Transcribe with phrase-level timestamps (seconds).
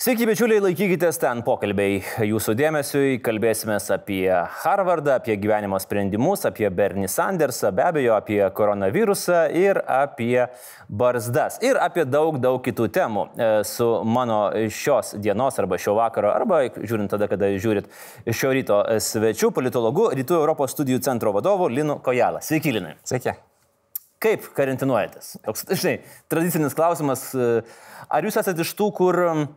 [0.00, 1.98] Sveiki, bičiuliai, laikykitės ten pokalbiai.
[2.24, 4.30] Jūsų dėmesiui kalbėsime apie
[4.62, 10.46] Harvardą, apie gyvenimo sprendimus, apie Bernie Sandersą, be abejo, apie koronavirusą ir apie
[10.88, 11.60] barzdas.
[11.60, 13.26] Ir apie daug, daug kitų temų.
[13.28, 14.40] E, su mano
[14.72, 17.92] šios dienos arba šio vakaro, arba žiūrint tada, kada žiūrit
[18.24, 22.40] šio ryto svečių, politologu, Rytų Europos studijų centro vadovu Linu Kojalą.
[22.40, 22.96] Sveiki, Linai.
[23.04, 23.36] Sveiki.
[24.24, 25.34] Kaip karantinuojatės?
[25.44, 25.98] Toks, žinai,
[26.32, 27.34] tradicinis klausimas.
[27.36, 27.58] e,
[28.08, 29.50] Ar jūs esate iš tų, kur mm,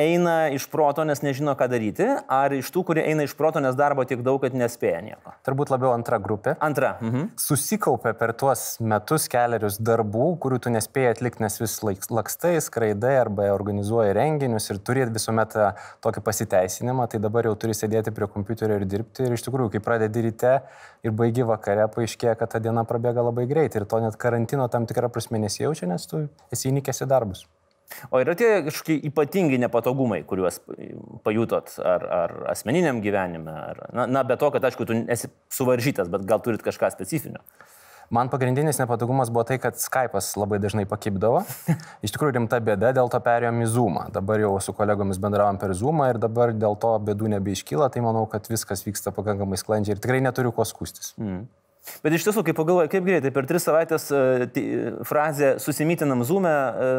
[0.00, 3.76] eina iš proto, nes nežino, ką daryti, ar iš tų, kurie eina iš proto, nes
[3.76, 5.34] darbo tiek daug, kad nespėja nieko?
[5.46, 6.56] Turbūt labiau antra grupė.
[6.64, 6.94] Antra.
[7.02, 7.28] Mhm.
[7.40, 13.50] Susikaupė per tuos metus keliarius darbų, kurių tu nespėjai atlikti, nes vis lakstai, skraidai arba
[13.52, 15.70] organizuoji renginius ir turi visuomet tą
[16.04, 19.26] tokį pasiteisinimą, tai dabar jau turi sėdėti prie kompiuterio ir dirbti.
[19.26, 20.58] Ir iš tikrųjų, kai pradedi ryte
[21.04, 24.88] ir baigi vakare, paaiškėja, kad ta diena prabėga labai greitai ir to net karantino tam
[24.88, 27.44] tikrą prasme nesijaučia, nes tu esi įnikęs į darbus.
[28.10, 30.60] O yra tie kažkokie ypatingi nepatogumai, kuriuos
[31.26, 36.10] pajutot ar, ar asmeniniam gyvenime, ar, na, na, be to, kad, aišku, tu esi suvaržytas,
[36.12, 37.44] bet gal turit kažką specifinio.
[38.12, 41.38] Man pagrindinis nepatogumas buvo tai, kad Skype'as labai dažnai pakipdavo.
[42.04, 44.02] Iš tikrųjų rimta bėda, dėl to perėjom į Zoomą.
[44.12, 48.26] Dabar jau su kolegomis bendravom per Zoomą ir dabar dėl to bėdų nebeiškyla, tai manau,
[48.28, 51.14] kad viskas vyksta pakankamai sklandžiai ir tikrai neturiu ko skūstis.
[51.16, 51.46] Mm.
[52.02, 54.62] Bet iš tiesų, kai pagalvoju, kaip greitai per tris savaitės e,
[55.08, 56.90] frazė susimytinam zoomę e,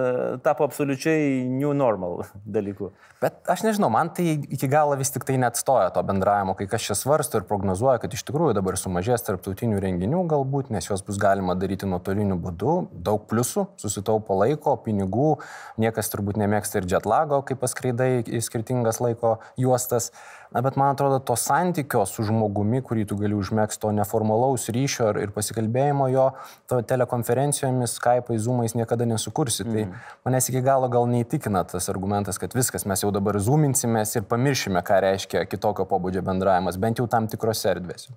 [0.44, 2.92] tapo absoliučiai new normal dalyku.
[3.24, 6.68] Bet aš nežinau, man tai iki galo vis tik tai net stoja to bendravimo, kai
[6.68, 11.06] kas čia svarsto ir prognozuoja, kad iš tikrųjų dabar sumažės tarptautinių renginių galbūt, nes juos
[11.08, 12.76] bus galima daryti nuotoliniu būdu,
[13.08, 15.38] daug pliusų, susitaupo laiko, pinigų,
[15.80, 20.12] niekas turbūt nemėgsta ir jetlago, kai paskraidai į skirtingas laiko juostas.
[20.54, 25.12] Na, bet man atrodo, to santykio su žmogumi, kurį tu gali užmėgsti, to neformalaus ryšio
[25.22, 26.28] ir, pasikalbėjimo jo,
[26.70, 29.64] to telekonferencijomis, Skype'ais, Zoom'ais niekada nesukursi.
[29.68, 29.74] Mm.
[29.74, 34.28] Tai manęs iki galo gal neįtikina tas argumentas, kad viskas, mes jau dabar zoominsimės ir
[34.30, 38.14] pamiršime, ką reiškia kitokio pobūdžio bendravimas, bent jau tam tikrose erdvėse.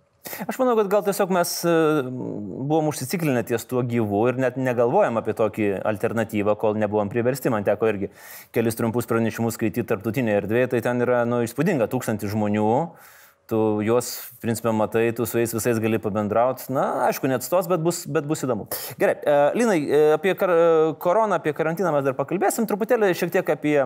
[0.47, 1.73] Aš manau, kad gal tiesiog mes e,
[2.11, 7.53] buvom užsiciklinę ties tuo gyvu ir net negalvojam apie tokį alternatyvą, kol nebuvom priversti.
[7.53, 8.11] Man teko irgi
[8.57, 12.73] kelis trumpus pranešimus skaityti tarptautinėje erdvėje, tai ten yra nu, įspūdinga tūkstantį žmonių.
[13.47, 14.09] Tu juos,
[14.43, 16.65] principė, matai, tu su jais visais gali pabendrauti.
[16.75, 18.67] Na, aišku, net stos, bet bus, bet bus įdomu.
[18.99, 20.51] Gerai, e, Linai, e, apie kar
[21.03, 23.77] koroną, apie karantiną mes dar pakalbėsim, truputėlį šiek tiek apie,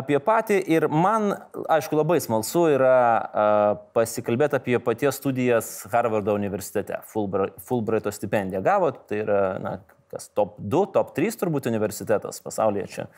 [0.00, 0.62] apie patį.
[0.78, 1.34] Ir man,
[1.76, 3.46] aišku, labai smalsu yra a,
[3.96, 7.02] pasikalbėti apie paties studijas Harvardo universitete.
[7.12, 9.78] Fulbrighto stipendiją gavot, tai yra, na,
[10.08, 13.10] kas top 2, top 3 turbūt universitetas pasaulyje čia.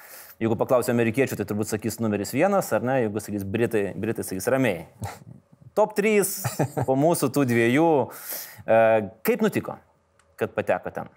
[0.43, 4.51] Jeigu paklausė amerikiečių, tai turbūt sakys numeris vienas, ar ne, jeigu sakys britai, britai sakys
[4.51, 4.89] ramiai.
[5.79, 7.89] Top 3 po mūsų tų dviejų.
[8.67, 8.79] E,
[9.27, 9.77] Kaip nutiko,
[10.41, 11.11] kad pateko ten?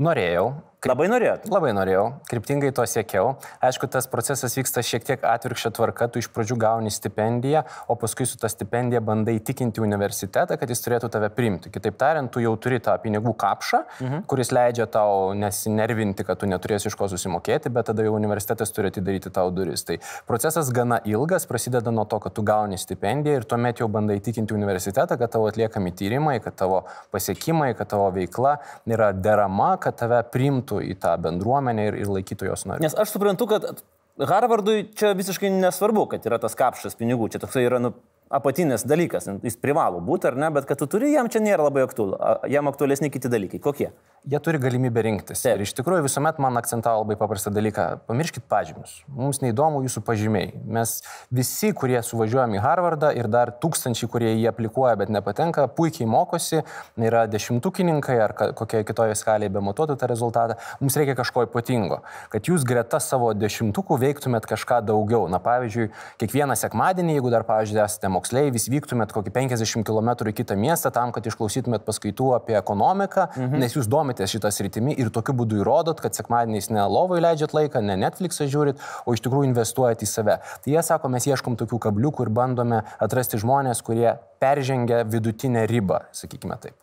[0.00, 1.42] Norėjau, Labai norėjot.
[1.52, 3.34] Labai norėjau, kryptingai to siekiau.
[3.60, 8.24] Aišku, tas procesas vyksta šiek tiek atvirkščia tvarka, tu iš pradžių gauni stipendiją, o paskui
[8.24, 11.68] su ta stipendija bandai įtikinti universitetą, kad jis turėtų tave priimti.
[11.74, 14.22] Kitaip tariant, tu jau turi tą pinigų kapšą, mhm.
[14.30, 18.88] kuris leidžia tau nesinervinti, kad tu neturėsi iš ko susimokėti, bet tada jau universitetas turi
[18.88, 19.84] atidaryti tau duris.
[19.84, 19.98] Tai
[20.32, 24.56] procesas gana ilgas, prasideda nuo to, kad tu gauni stipendiją ir tuomet jau bandai įtikinti
[24.56, 28.56] universitetą, kad tavo atliekami tyrimai, kad tavo pasiekimai, kad tavo veikla
[28.88, 32.86] yra derama, kad tave priimtų į tą bendruomenę ir, ir laikytų jos nariu.
[32.86, 33.82] Nes aš suprantu, kad
[34.30, 37.30] Harvardui čia visiškai nesvarbu, kad yra tas kapšas pinigų.
[37.32, 37.94] Čia toksai yra nu,
[38.30, 39.26] apatinis dalykas.
[39.42, 42.16] Jis privalo būti ar ne, bet kad tu turi, jam čia nėra labai aktualu.
[42.50, 43.58] Jam aktualesni kiti dalykai.
[43.62, 43.90] Kokie?
[44.28, 45.40] Jie turi galimybę rinktis.
[45.40, 45.56] Taip.
[45.56, 47.86] Ir iš tikrųjų visuomet man akcentavo labai paprastą dalyką.
[48.04, 48.98] Pamirškit pažymius.
[49.08, 50.50] Mums neįdomu jūsų pažymiai.
[50.68, 50.98] Mes
[51.32, 56.60] visi, kurie suvažiuojam į Harvardą ir dar tūkstančiai, kurie jį aplikuoja, bet nepatenka, puikiai mokosi,
[57.00, 60.58] yra dešimtukininkai ar kokioje kitoje skalėje be matuotų tą rezultatą.
[60.84, 62.02] Mums reikia kažko ypatingo.
[62.28, 65.24] Kad jūs greta savo dešimtukų veiktumėt kažką daugiau.
[65.32, 65.88] Na pavyzdžiui,
[66.20, 71.12] kiekvieną sekmadienį, jeigu dar, pavyzdžiui, esate moksleivis, vyktumėt kokį 50 km į kitą miestą tam,
[71.16, 73.60] kad išklausytumėt paskaitų apie ekonomiką, mhm.
[73.62, 77.82] nes jūs domitės šitas rytimi ir tokiu būdu įrodot, kad sekmadieniais ne lovai leidžiat laiką,
[77.84, 80.36] ne Netflixą žiūrit, o iš tikrųjų investuojat į save.
[80.64, 86.04] Tai jie sako, mes ieškom tokių kabliukų ir bandome atrasti žmonės, kurie peržengia vidutinę ribą,
[86.16, 86.76] sakykime taip.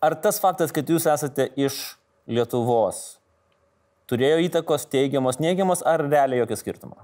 [0.00, 3.18] Ar tas faktas, kad jūs esate iš Lietuvos,
[4.10, 6.98] turėjo įtakos teigiamos, neigiamos, ar realiai jokio skirtumo?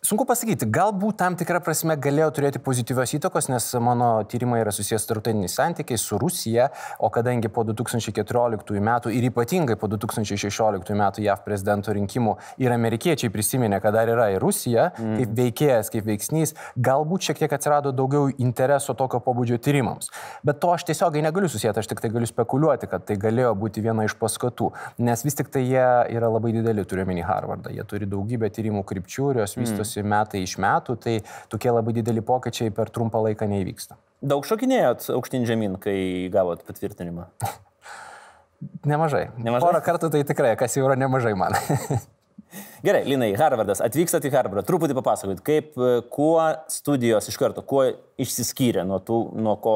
[0.00, 5.04] Sunku pasakyti, galbūt tam tikrą prasme galėjo turėti pozityvios įtakos, nes mano tyrimai yra susijęs
[5.04, 6.70] tarptautiniais santykiais su Rusija,
[7.04, 12.32] o kadangi po 2014 metų ir ypatingai po 2016 metų JAV prezidento rinkimų
[12.64, 15.18] ir amerikiečiai prisiminė, kad dar yra ir Rusija mm.
[15.18, 20.08] kaip veikėjas, kaip veiksnys, galbūt šiek tiek atsirado daugiau intereso tokio pobūdžio tyrimams.
[20.40, 23.84] Bet to aš tiesiogiai negaliu susijęti, aš tik tai galiu spekuliuoti, kad tai galėjo būti
[23.84, 24.72] viena iš paskatų,
[25.04, 25.86] nes vis tik tai jie
[26.16, 29.68] yra labai dideli, turiuomenį Harvardą, jie turi daugybę tyrimų krypčių ir jos mm.
[29.90, 31.20] Vystosi metai iš metų, tai
[31.50, 33.96] tokie labai dideli pokyčiai per trumpą laiką neįvyksta.
[34.22, 37.28] Daug šokinėjot aukštin žemyn, kai gavot patvirtinimą?
[38.84, 39.30] Nemažai.
[39.38, 39.64] nemažai.
[39.64, 41.56] Porą kartų tai tikrai, kas jau yra nemažai man.
[42.84, 45.76] Gerai, Linai, Harvardas, atvykstat į Harvardą, truputį papasakokit, kaip,
[46.10, 47.86] kuo studijos iš karto, kuo
[48.20, 49.74] išsiskyrė nuo tų, nuo ko,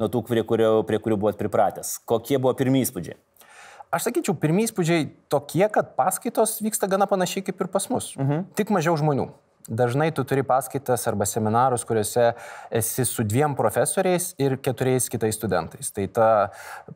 [0.00, 3.20] nuo tų prie, kurių, prie kurių buvot pripratęs, kokie buvo pirmieji įspūdžiai?
[3.90, 8.12] Aš sakyčiau, pirmieji įspūdžiai tokie, kad paskaitos vyksta gana panašiai kaip ir pas mus.
[8.14, 8.44] Mhm.
[8.54, 9.26] Tik mažiau žmonių.
[9.68, 12.30] Dažnai tu turi paskaitas arba seminarus, kuriuose
[12.72, 15.90] esi su dviem profesoriais ir keturiais kitais studentais.
[15.92, 16.28] Tai ta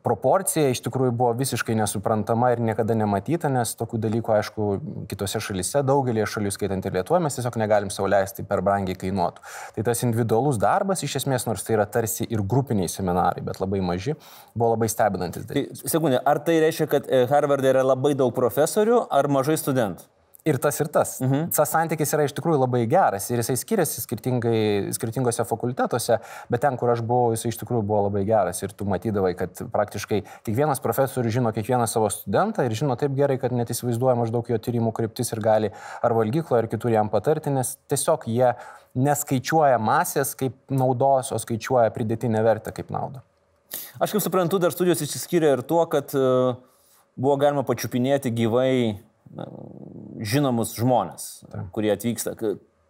[0.03, 4.69] proporcija iš tikrųjų buvo visiškai nesuprantama ir niekada nematyta, nes tokių dalykų, aišku,
[5.11, 9.45] kitose šalise, daugelį šalių, skaitant ir Lietuvą, mes tiesiog negalim sauliaisti per brangiai kainuotų.
[9.77, 13.83] Tai tas individualus darbas, iš esmės, nors tai yra tarsi ir grupiniai seminarai, bet labai
[13.85, 14.17] maži,
[14.55, 15.85] buvo labai stebinantis dalykas.
[15.85, 20.09] Tai, sekundė, ar tai reiškia, kad e, Harvardė yra labai daug profesorių ar mažai studentų?
[20.45, 21.15] Ir tas ir tas.
[21.23, 21.49] Mhm.
[21.55, 26.19] Tas santykis yra iš tikrųjų labai geras ir jisai skiriasi skirtingose fakultetuose,
[26.53, 29.65] bet ten, kur aš buvau, jisai iš tikrųjų buvo labai geras ir tu matydavai, kad
[29.73, 34.51] praktiškai kiekvienas profesorius žino kiekvieną savo studentą ir žino taip gerai, kad net įsivaizduoja maždaug
[34.53, 35.71] jo tyrimų kryptis ir gali
[36.05, 38.53] ar valgyklo, ar kitur jam patarti, nes tiesiog jie
[38.95, 43.25] neskaičiuoja masės kaip naudos, o skaičiuoja pridėtinę vertę kaip naudą.
[43.99, 46.55] Aš kaip suprantu, dar studijos išsiskyrė ir tuo, kad uh,
[47.17, 48.71] buvo galima pačiupinėti gyvai
[50.25, 51.69] žinomus žmonės, Taip.
[51.75, 52.35] kurie atvyksta.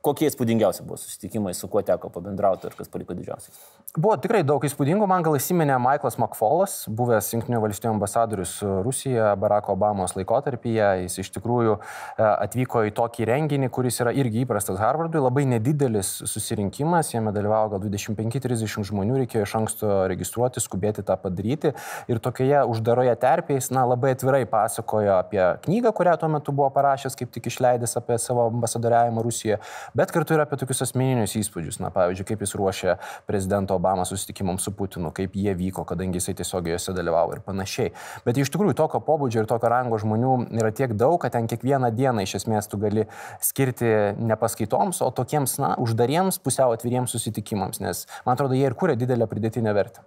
[0.06, 3.58] Kokie įspūdingiausi buvo susitikimai, su kuo teko pabendrauti ir kas paliko didžiausias?
[3.96, 9.74] Buvo tikrai daug įspūdingų, man gal įsiminė Michaelas McFallas, buvęs Junktinių valstybių ambasadorius Rusijoje Barako
[9.74, 10.90] Obamos laikotarpyje.
[11.06, 16.12] Jis iš tikrųjų e, atvyko į tokį renginį, kuris yra irgi įprastas Harvardui, labai nedidelis
[16.28, 21.72] susirinkimas, jame dalyvavo gal 25-30 žmonių, reikėjo iš anksto registruoti, skubėti tą padaryti.
[22.12, 26.68] Ir tokioje uždaroje terpėje jis na, labai atvirai pasakojo apie knygą, kurią tuo metu buvo
[26.76, 29.64] parašęs, kaip tik išleidęs apie savo ambasadoriavimą Rusijoje,
[29.96, 31.80] bet kartu ir apie tokius asmeninius įspūdžius.
[31.84, 32.96] Na, pavyzdžiui, kaip jis ruošė
[33.30, 37.94] prezidento Obama susitikimams su Putinu, kaip jie vyko, kadangi jisai tiesiog juose dalyvavo ir panašiai.
[38.28, 41.92] Bet iš tikrųjų tokio pobūdžio ir tokio rango žmonių yra tiek daug, kad ten kiekvieną
[41.96, 43.08] dieną iš esmės tu gali
[43.44, 48.78] skirti ne paskaitoms, o tokiems, na, uždariems, pusiau atviriems susitikimams, nes man atrodo, jie ir
[48.78, 50.06] kūrė didelę pridėtinę vertę.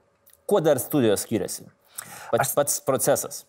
[0.48, 1.66] Kuo dar studijos skiriasi?
[2.30, 3.44] Pats, aš, pats procesas.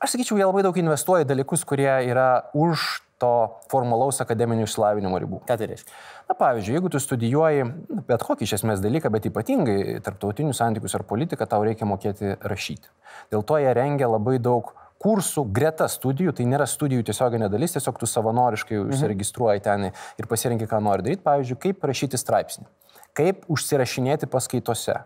[0.00, 3.32] Aš sakyčiau, jie labai daug investuoja dalykus, kurie yra už to
[3.70, 5.42] formalaus akademinio išsilavinimo ribų.
[5.48, 5.94] Ką tai reiškia?
[6.30, 7.66] Na, pavyzdžiui, jeigu tu studijuoji
[8.08, 12.92] bet kokį iš esmės dalyką, bet ypatingai tarptautinius santykius ar politiką, tau reikia mokėti rašyti.
[13.34, 18.00] Dėl to jie rengia labai daug kursų greta studijų, tai nėra studijų tiesioginė dalis, tiesiog
[18.00, 18.92] tu savanoriškai mhm.
[18.94, 22.68] užsiregistruoji ten ir pasirinkai, ką nori daryti, pavyzdžiui, kaip rašyti straipsnį
[23.16, 24.96] kaip užsirašinėti paskaitose,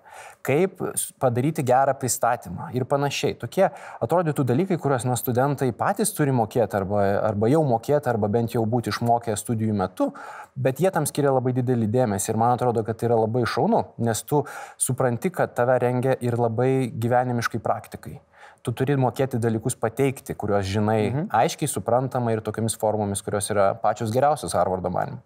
[0.44, 0.82] kaip
[1.22, 3.36] padaryti gerą pristatymą ir panašiai.
[3.40, 3.66] Tokie
[4.04, 8.64] atrodytų dalykai, kuriuos na, studentai patys turi mokėti arba, arba jau mokėti, arba bent jau
[8.68, 10.10] būti išmokę studijų metu,
[10.54, 13.86] bet jie tam skiria labai didelį dėmesį ir man atrodo, kad tai yra labai šaunu,
[14.04, 14.44] nes tu
[14.80, 18.20] supranti, kad tave rengia ir labai gyvenimiškai praktikai
[18.64, 21.28] tu turi mokėti dalykus pateikti, kuriuos žinai mhm.
[21.36, 25.20] aiškiai, suprantamai ir tokiamis formomis, kurios yra pačios geriausios Harvardo manimu.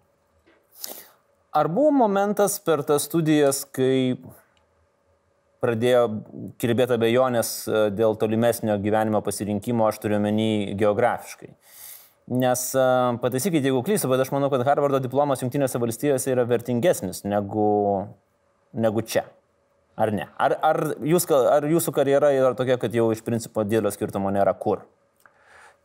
[1.59, 4.15] Ar buvo momentas per tas studijas, kai
[5.59, 6.03] pradėjo
[6.61, 11.49] kirbėti abejonės e, dėl tolimesnio gyvenimo pasirinkimo, aš turiu menį geografiškai?
[12.39, 12.85] Nes e,
[13.23, 17.67] pataisykite, jeigu klystu, bet aš manau, kad Harvardo diplomas Junktinėse valstijose yra vertingesnis negu,
[18.71, 19.25] negu čia.
[19.99, 20.29] Ar ne?
[20.39, 24.55] Ar, ar, jūs, ar jūsų karjera yra tokia, kad jau iš principo didelio skirtumo nėra
[24.55, 24.85] kur?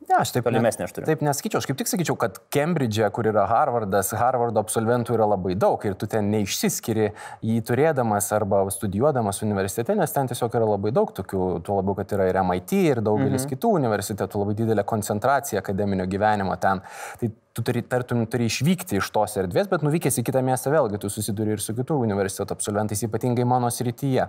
[0.04, 1.06] Ne, aš taip, tolimesnė aš turiu.
[1.08, 5.54] Taip nesakyčiau, aš kaip tik sakyčiau, kad Kembridže, kur yra Harvardas, Harvardo absolventų yra labai
[5.56, 7.06] daug ir tu ten neišsiskiri
[7.44, 12.12] jį turėdamas arba studijuodamas universitete, nes ten tiesiog yra labai daug tokių, tuo labiau, kad
[12.18, 13.54] yra ir MIT ir daugelis mhm.
[13.54, 16.84] kitų universitetų, labai didelė koncentracija akademinio gyvenimo ten.
[17.20, 20.98] Tai tu turi, tartum, turi išvykti iš tos erdvės, bet nuvykęs į kitą miestą vėlgi
[21.04, 24.26] tu susiduri ir su kitų universiteto absolventais, ypatingai mano srityje.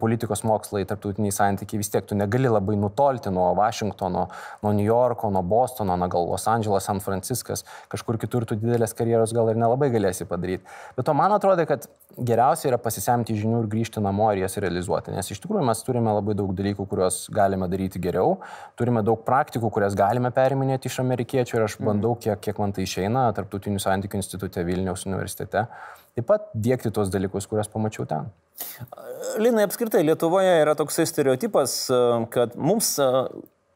[0.00, 4.22] Politikos mokslai, tarptautiniai santykiai vis tiek tu negali labai nutolti nuo Vašingtono,
[4.64, 8.96] nuo New Yorko, nuo Bostono, na gal Los Andželas, San Franciskas, kažkur kitur tu didelės
[8.96, 10.64] karjeros gal ir nelabai galėsi padaryti.
[10.96, 11.84] Bet to man atrodo, kad
[12.16, 16.12] geriausia yra pasisemti žinių ir grįžti namo ir jas realizuoti, nes iš tikrųjų mes turime
[16.12, 18.38] labai daug dalykų, kuriuos galime daryti geriau,
[18.80, 22.86] turime daug praktikų, kurias galime periminėti iš amerikiečių ir aš bandau, kiek, kiek man tai
[22.86, 25.66] išeina Tarptautinių santykių institute Vilniaus universitete.
[26.16, 28.30] Taip pat dėkti tos dalykus, kuriuos pamačiau ten.
[29.42, 31.76] Linai, apskritai, Lietuvoje yra toksai stereotipas,
[32.34, 32.94] kad mums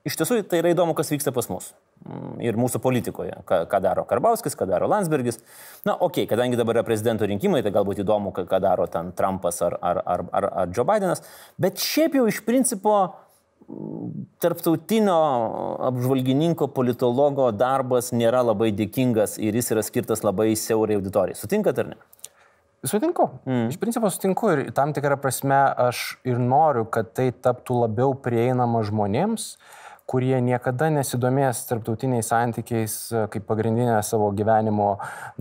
[0.06, 1.72] iš tiesų tai yra įdomu, kas vyksta pas mus.
[2.06, 5.40] Mm, ir mūsų politikoje, ką, ką daro Karbauskis, ką daro Landsbergis.
[5.86, 9.62] Na, okei, okay, kadangi dabar yra prezidento rinkimai, tai galbūt įdomu, ką, daro ten Trumpas
[9.66, 11.24] ar, ar, ar, ar, ar Joe Bidenas,
[11.58, 12.98] bet šiaip jau iš principo
[14.42, 15.16] tarptautinio
[15.88, 21.38] apžvalgininko, politologo darbas nėra labai dėkingas ir jis yra skirtas labai siaurai auditorijai.
[21.38, 21.98] Sutinkat ar ne?
[22.86, 23.30] Sutinku.
[23.48, 23.70] Mm.
[23.72, 25.58] Iš principo sutinku ir tam tikrą prasme
[25.88, 29.56] aš ir noriu, kad tai taptų labiau prieinama žmonėms,
[30.06, 34.92] kurie niekada nesidomės tarptautiniais santykiais e, kaip pagrindinė savo gyvenimo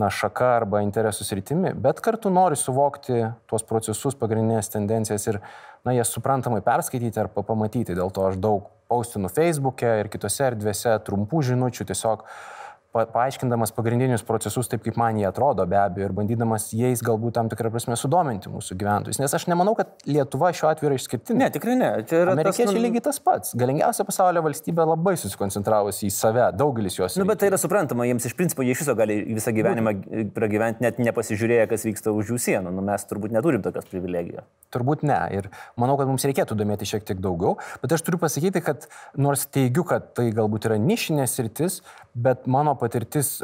[0.01, 5.41] na, šaka arba interesų sritimi, bet kartu nori suvokti tuos procesus, pagrindinės tendencijas ir
[5.85, 7.95] na, jas suprantamai perskaityti ar pamatyti.
[7.97, 12.54] Dėl to aš daug paustinu Facebook'e ir kitose erdvėse trumpų žinučių tiesiog uh,
[12.95, 17.35] pa, paaiškindamas pagrindinius procesus taip, kaip man jie atrodo, be abejo, ir bandydamas jais galbūt
[17.37, 19.19] tam tikrą prasme sudominti mūsų gyventojus.
[19.21, 21.39] Nes aš nemanau, kad Lietuva šiuo atveju yra išskirtinė.
[21.43, 21.91] Ne, tikrai ne.
[22.05, 22.83] Amerikiečiai tas, nu...
[22.85, 23.55] lygiai tas pats.
[23.59, 27.17] Galingiausia pasaulio valstybė labai susikoncentravusi į save, daugelis jos.
[27.19, 29.95] Na, nu, bet tai yra suprantama, jiems iš principo jie iš viso gali visą gyvenimą
[30.35, 32.73] pragyventi net nepasižiūrėję, kas vyksta už jų sienų.
[32.75, 34.47] Nu, mes turbūt neturim tokios privilegijos.
[34.75, 35.19] Turbūt ne.
[35.35, 35.49] Ir
[35.79, 37.55] manau, kad mums reikėtų domėti šiek tiek daugiau.
[37.83, 38.87] Bet aš turiu pasakyti, kad
[39.19, 41.79] nors teigiu, kad tai galbūt yra nišinės rytis,
[42.15, 42.84] bet mano patirtis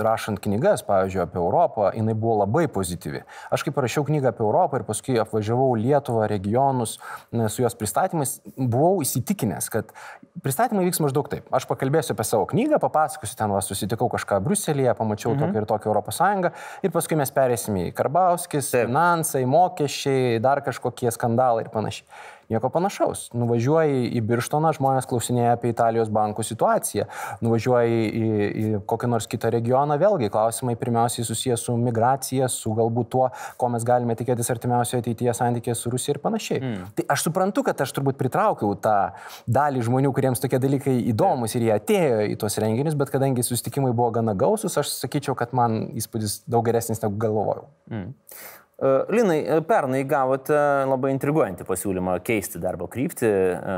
[0.02, 3.24] rašant knygas, pavyzdžiui, apie Europą, jinai buvo labai pozityvi.
[3.54, 6.98] Aš kai parašiau knygą apie Europą ir paskui apvažiavau Lietuvą, regionus
[7.32, 9.94] su jos pristatymais, buvau įsitikinęs, kad
[10.44, 11.48] pristatymai vyks maždaug taip.
[11.54, 15.48] Aš pakalbėsiu apie savo knygą, papasakosiu ten, va, susitikau kažką Bruselėje, pamačiau mhm.
[15.48, 21.12] tokią ir tokią Europos Sąjungą ir paskui mes perėsime į Karbauskis, finansai, mokesčiai, dar kažkokie
[21.14, 22.08] skandalai ir panašiai.
[22.52, 23.30] Nieko panašaus.
[23.38, 27.06] Nuvažiuoji į Birštoną, žmonės klausinėja apie Italijos bankų situaciją.
[27.46, 28.26] Nuvažiuoji į,
[28.62, 33.72] į kokią nors kitą regioną, vėlgi klausimai pirmiausiai susijęs su migracija, su galbūt tuo, ko
[33.72, 36.60] mes galime tikėtis artimiausioje ateityje santykėje su Rusija ir panašiai.
[36.60, 36.86] Mm.
[36.98, 38.98] Tai aš suprantu, kad aš turbūt pritraukiau tą
[39.48, 43.94] dalį žmonių, kuriems tokie dalykai įdomus ir jie atėjo į tuos renginius, bet kadangi susitikimai
[43.96, 47.70] buvo gana gausus, aš sakyčiau, kad man įspūdis daug geresnis negu galvojau.
[47.92, 48.12] Mm.
[48.82, 50.58] E, Linai, e, pernai gavote
[50.90, 53.30] labai intriguojantį pasiūlymą keisti darbo kryptį.
[53.30, 53.76] E,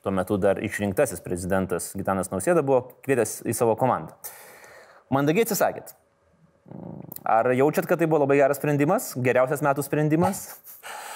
[0.00, 4.16] tuo metu dar išrinktasis prezidentas Gitanas Nausėda buvo kvietęs į savo komandą.
[5.12, 5.92] Mandagiai atsisakėt.
[7.26, 10.46] Ar jaučiat, kad tai buvo labai geras sprendimas, geriausias metų sprendimas?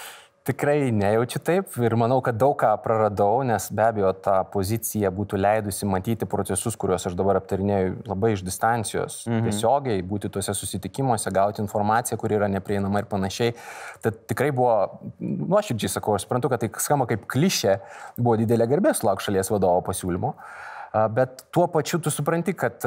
[0.45, 5.39] Tikrai nejaučiu taip ir manau, kad daug ką praradau, nes be abejo ta pozicija būtų
[5.41, 9.47] leidusi matyti procesus, kuriuos aš dabar aptarinėjau labai iš distancijos, mhm.
[9.49, 13.55] tiesiogiai būti tuose susitikimuose, gauti informaciją, kuri yra neprieinama ir panašiai.
[14.05, 14.75] Tad tikrai buvo,
[15.17, 17.79] nuoširdžiai sakau, aš suprantu, kad tai skamba kaip klišė,
[18.19, 20.35] buvo didelė garbė sulaukti šalies vadovo pasiūlymo.
[20.95, 22.83] Bet tuo pačiu tu supranti, kad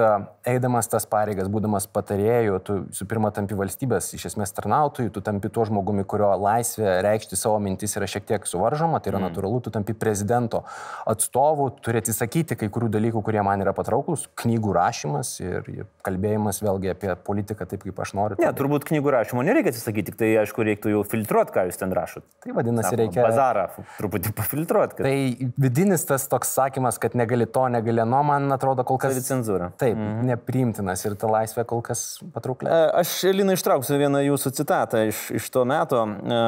[0.48, 5.50] eidamas tas pareigas, būdamas patarėjų, tu su pirma tampi valstybės iš esmės tarnautojų, tu tampi
[5.52, 9.28] tuo žmogumi, kurio laisvė reikšti savo mintis yra šiek tiek suvaržoma, tai yra mm.
[9.28, 10.62] natūralu, tu tampi prezidento
[11.10, 16.62] atstovu, turi atsisakyti kai kurių dalykų, kurie man yra patrauklus, knygų rašymas ir, ir kalbėjimas
[16.64, 18.40] vėlgi apie politiką taip, kaip aš noriu.
[18.40, 21.92] Ne, turbūt knygų rašymo nereikia atsisakyti, tik tai aišku, reiktų jau filtruoti, ką jūs ten
[21.92, 22.24] rašot.
[22.46, 23.26] Tai vadinasi, Sako, reikia.
[23.26, 24.96] Bazarą truputį pafiltruoti.
[24.96, 25.04] Kad...
[25.04, 29.18] Tai vidinis tas toks sakymas, kad negali to, negali Leno, man atrodo kol kas...
[29.26, 29.72] Cenzūra.
[29.80, 30.24] Taip, mm.
[30.30, 32.70] nepriimtinas ir ta laisvė kol kas patrauklė.
[32.72, 36.02] E, aš, Lina, ištrauksiu vieną jūsų citatą iš, iš to meto.
[36.06, 36.42] E,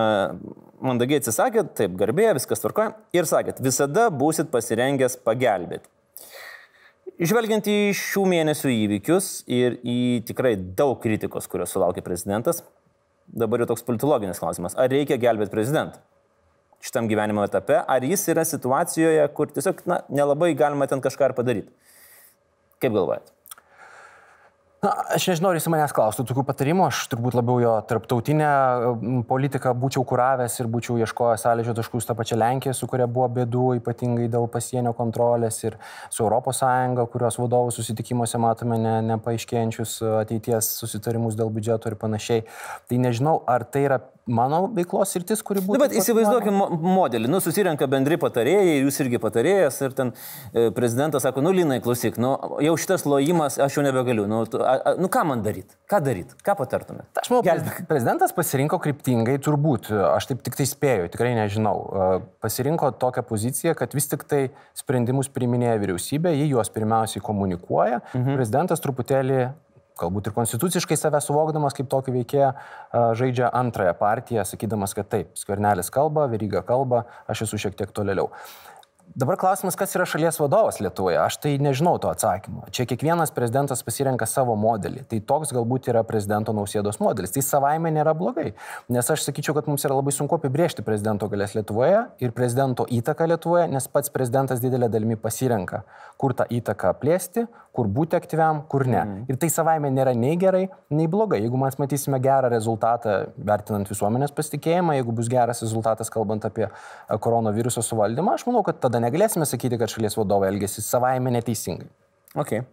[0.91, 2.95] mandagiai atsisakėt, taip, garbė, viskas tvarkoja.
[3.17, 5.91] Ir sakėt, visada būsit pasirengęs pagelbėti.
[7.21, 12.63] Žvelgiant į šių mėnesių įvykius ir į tikrai daug kritikos, kurios sulaukė prezidentas,
[13.29, 14.73] dabar jau toks politologinis klausimas.
[14.81, 16.01] Ar reikia gelbėti prezidentą?
[16.81, 21.37] Šitam gyvenimo etape, ar jis yra situacijoje, kur tiesiog na, nelabai galima ten kažką ir
[21.37, 21.71] padaryti.
[22.81, 23.35] Kaip galvojate?
[24.81, 28.53] Na, aš nežinau, ar jis manęs klaustų tokių patarimų, aš turbūt labiau jo tarptautinę
[29.29, 33.27] politiką būčiau kuravęs ir būčiau ieškojęs sąlyčio taškų su tą pačią Lenkiją, su kuria buvo
[33.37, 35.77] bėdų, ypatingai dėl pasienio kontrolės ir
[36.09, 36.63] su ES,
[37.13, 42.47] kurios vadovų susitikimuose matome ne, nepaaiškėjančius ateities susitarimus dėl biudžeto ir panašiai.
[42.89, 45.77] Tai nežinau, ar tai yra mano veiklos rytis, kuri būtų.
[45.77, 51.27] Na, bet įsivaizduokim modelį, nu, susirenka bendri patarėjai, jūs irgi patarėjas ir ten e, prezidentas
[51.27, 52.33] sako, nu, Linai, klausyk, nu,
[52.65, 56.03] jau šitas lojimas, aš jau nebegaliu, nu, tu, a, a, nu ką man daryti, ką
[56.07, 57.11] daryti, ką patartumėte?
[57.23, 57.83] Aš manau, Gelbėk.
[57.91, 62.11] prezidentas pasirinko kryptingai, turbūt, aš taip tik tai spėju, tikrai nežinau, e,
[62.45, 64.45] pasirinko tokią poziciją, kad vis tik tai
[64.79, 68.39] sprendimus priminėja vyriausybė, jį juos pirmiausiai komunikuoja, mhm.
[68.39, 69.51] prezidentas truputėlį
[70.01, 72.51] galbūt ir konstituciškai save suvokdamas kaip tokį veikėją,
[73.21, 78.31] žaidžia antrąją partiją, sakydamas, kad taip, skvernelis kalba, Veryga kalba, aš esu šiek tiek tolėliau.
[79.15, 81.17] Dabar klausimas, kas yra šalies vadovas Lietuvoje.
[81.19, 82.69] Aš tai nežinau to atsakymo.
[82.71, 85.03] Čia kiekvienas prezidentas pasirenka savo modelį.
[85.11, 87.35] Tai toks galbūt yra prezidento nausėdos modelis.
[87.35, 88.53] Tai savaime nėra blogai.
[88.93, 93.27] Nes aš sakyčiau, kad mums yra labai sunku apibriežti prezidento galės Lietuvoje ir prezidento įtaką
[93.33, 95.83] Lietuvoje, nes pats prezidentas didelė dalimi pasirenka,
[96.21, 99.01] kur tą įtaką plėsti, kur būti aktyviam, kur ne.
[99.01, 99.27] Mm.
[99.31, 100.65] Ir tai savaime nėra nei gerai,
[100.95, 101.41] nei blogai.
[101.43, 106.67] Jeigu mes matysime gerą rezultatą, vertinant visuomenės pasitikėjimą, jeigu bus geras rezultatas, kalbant apie
[107.23, 111.89] koronaviruso suvaldymą, aš manau, kad tada negalėsime sakyti, kad šalies vadovai elgesi savaime neteisingai.
[112.39, 112.65] Okay.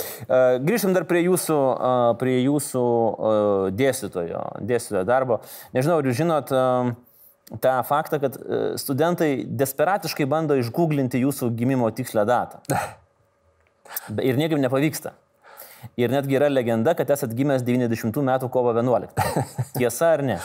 [0.00, 5.40] Uh, grįžtam dar prie jūsų, uh, prie jūsų uh, dėstytojo, dėstytojo darbo.
[5.76, 6.52] Nežinau, ar jūs žinot
[7.60, 8.36] tą faktą, kad
[8.78, 12.62] studentai desperatiškai bando išgooglinti jūsų gimimo tikslę datą.
[14.30, 15.16] Ir niekaip nepavyksta.
[15.98, 19.10] Ir netgi yra legenda, kad esat gimęs 90 metų kovo 11.
[19.78, 20.36] Tiesa ar ne?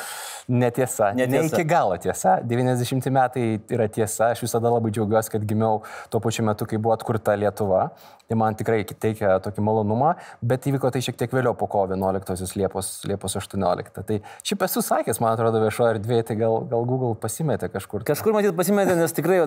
[0.48, 1.12] Netiesa.
[1.18, 1.42] Netiesa.
[1.42, 2.40] Ne iki galo tiesa.
[2.46, 4.32] 90 metai yra tiesa.
[4.36, 5.82] Aš visada labai džiaugiuosi, kad gimiau
[6.14, 7.88] tuo pačiu metu, kai buvo atkurta Lietuva.
[8.26, 12.56] Tai man tikrai teikia tokį malonumą, bet įvyko tai šiek tiek vėliau po kovo 11
[12.58, 13.92] Liepos, Liepos 18.
[13.94, 18.02] Tai šiaip esu sakęs, man atrodo, viešoje erdvėje, tai gal, gal Google pasimetė kažkur.
[18.08, 19.44] Kažkur matyt pasimetė, nes tikrai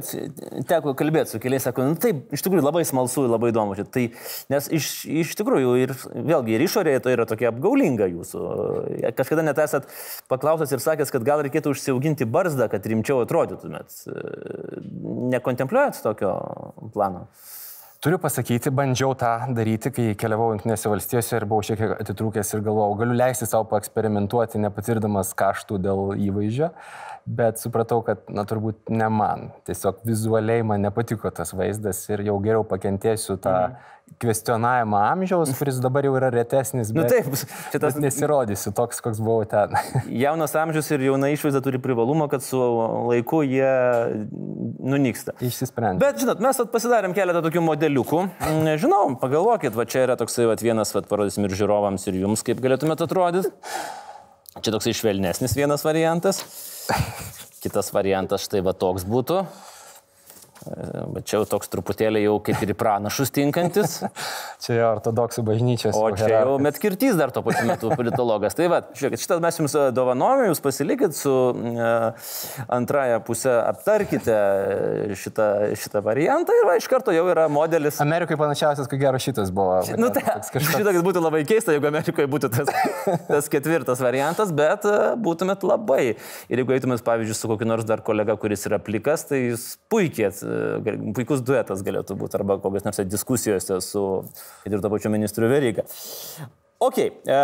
[0.70, 3.74] teko kalbėti su keliais, sako, nu taip, iš tikrųjų labai smalsu, labai įdomu.
[3.82, 4.04] Tai,
[4.54, 4.92] nes iš,
[5.24, 8.44] iš tikrųjų ir vėlgi ir išorėje tai yra tokia apgaulinga jūsų.
[9.18, 9.90] Kažkada net esat
[10.30, 14.02] paklausęs ir sakęs, kad gal reikėtų užsiauginti barzdą, kad rimčiau atrodytumėt.
[15.36, 16.34] Nekontempliuojat tokio
[16.94, 17.28] plano?
[17.98, 22.62] Turiu pasakyti, bandžiau tą daryti, kai keliavau Junktinėse valstijose ir buvau šiek tiek atitrūkęs ir
[22.62, 26.68] galvojau, galiu leisti savo paeksperimentuoti, nepatirdamas kaštų dėl įvaizdžio,
[27.26, 29.48] bet supratau, kad, na, turbūt ne man.
[29.66, 35.78] Tiesiog vizualiai man nepatiko tas vaizdas ir jau geriau pakentėsiu tą mm kvestionavimą amžiaus, kuris
[35.82, 37.94] dabar jau yra retesnis, nu bet, nu, taip, šitas...
[37.94, 39.76] bet nesirodysiu toks, koks buvau ten.
[40.24, 42.58] Jaunas amžius ir jauna išvaizda turi privalumą, kad su
[43.10, 43.70] laiku jie
[44.78, 45.36] nunyksta.
[45.44, 46.02] Išsisprendė.
[46.02, 48.24] Bet, žinot, mes pasidarėm keletą tokių modeliukų.
[48.66, 52.62] Nežinau, pagalvokit, va čia yra toksai va, vienas, va, parodysim ir žiūrovams, ir jums, kaip
[52.64, 53.54] galėtumėte atrodyti.
[54.58, 56.42] Čia toksai švelnesnis vienas variantas.
[57.62, 59.42] Kitas variantas štai va toks būtų.
[60.66, 63.98] Bet čia jau toks truputėlį jau kaip ir pranašus tinkantis.
[64.64, 65.96] čia jau ortodoksų bažnyčios.
[65.96, 68.56] O čia jau metkirtys dar tuo pačiu metu politologas.
[68.58, 72.32] Tai va, žiūrėkit, šitą mes jums dovanojame, jūs pasilikit su uh,
[72.74, 74.38] antraja pusė, aptarkite
[75.18, 78.00] šitą, šitą variantą ir va, iš karto jau yra modelis.
[78.02, 79.78] Amerikoje panašiausias, ko gero šitas buvo.
[80.00, 80.72] Nu, tai, kažkas...
[80.74, 82.72] Šitas būtų labai keista, jeigu Amerikoje būtų tas,
[83.30, 86.02] tas ketvirtas variantas, bet uh, būtumėt labai.
[86.50, 90.28] Ir jeigu eitumėt, pavyzdžiui, su kokiu nors dar kolega, kuris yra plikas, tai jūs puikiai
[91.16, 94.04] puikus duetas galėtų būti arba kokios nors diskusijose su,
[94.64, 95.84] kad ir to pačiu ministru Veryga.
[96.78, 97.38] Ok, e,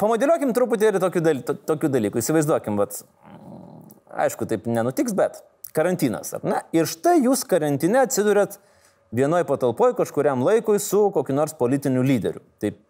[0.00, 2.20] pamodeliuokim truputėlį tokių, daly, to, tokių dalykų.
[2.20, 3.00] Įsivaizduokim, bet
[4.26, 5.40] aišku, taip nenutiks, bet
[5.76, 6.62] karantinas, ar ne?
[6.76, 8.58] Ir štai jūs karantine atsidurėt
[9.16, 12.44] vienoje patalpoje kažkuriam laikui su kokiu nors politiniu lyderiu.
[12.60, 12.80] Taip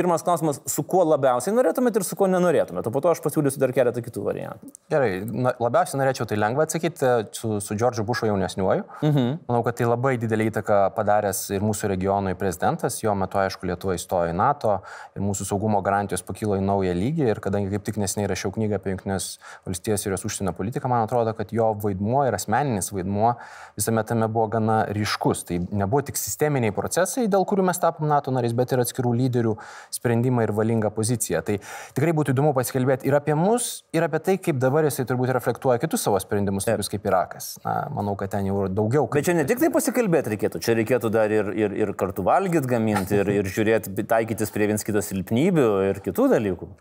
[0.00, 3.60] pirmas klausimas, su kuo labiausiai norėtumėt ir su kuo nenorėtumėt, o po to aš pasiūlysiu
[3.60, 4.70] dar keletą kitų variantų.
[4.92, 8.86] Gerai, na, labiausiai norėčiau tai lengva atsakyti su, su Džordžu Bušu jaunesniuoju.
[9.04, 9.28] Mhm.
[9.50, 13.96] Manau, kad tai labai didelį įtaką padaręs ir mūsų regionui prezidentas, jo metu, aišku, Lietuva
[13.98, 14.78] įstojo į NATO
[15.16, 18.80] ir mūsų saugumo garantijos pakilo į naują lygį ir kadangi kaip tik nesiniai rašiau knygą
[18.80, 19.28] apie Junktinės
[19.68, 23.34] valstijas ir jos užsienio politiką, man atrodo, kad jo vaidmuo ir asmeninis vaidmuo
[23.78, 25.44] visame tame buvo gana ryškus.
[25.48, 29.56] Tai nebuvo tik sisteminiai procesai, dėl kurių mes tapom NATO nariais, bet ir atskirų lyderių
[29.94, 31.42] sprendimą ir valingą poziciją.
[31.46, 31.58] Tai
[31.96, 35.80] tikrai būtų įdomu pasikalbėti ir apie mus, ir apie tai, kaip dabar jisai turbūt reflektuoja
[35.82, 37.52] kitus savo sprendimus, tokius kaip Irakas.
[37.64, 39.08] Na, manau, kad ten jau daugiau.
[39.12, 42.70] Bet čia ne tik tai pasikalbėti reikėtų, čia reikėtų dar ir, ir, ir kartu valgyti,
[42.70, 46.74] gaminti, ir, ir žiūrėti, taikytis prie viens kitos silpnybių ir kitų dalykų